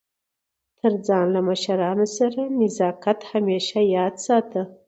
تر 0.79 0.93
ځان 1.07 1.25
له 1.35 1.41
مشرانو 1.49 2.05
سره 2.17 2.41
نزاکت 2.59 3.19
همېشه 3.31 3.79
یاد 3.95 4.15
ساته! 4.25 4.61